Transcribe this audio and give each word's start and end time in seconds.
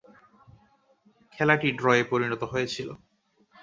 খেলাটি 1.33 1.69
ড্রয়ে 1.79 2.03
পরিণত 2.11 2.41
হয়েছিল। 2.43 2.89